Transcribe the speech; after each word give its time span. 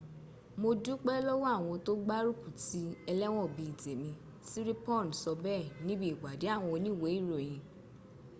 mo 0.61 0.69
dúpé 0.83 1.13
lọ́wọ́ 1.27 1.49
àwọn 1.57 1.75
tó 1.85 1.91
gbárùkù 2.05 2.47
ti 2.63 2.81
ẹlẹ́wọ̀n 3.11 3.51
bíi 3.55 3.71
tèmi 3.81 4.09
siriporn 4.49 5.07
sọ 5.21 5.31
bẹ́ẹ̀ 5.43 5.71
níbi 5.85 6.05
ìpadé 6.13 6.47
àwọn 6.55 6.69
oníwèé 6.77 7.13
ìròyìn 7.19 7.61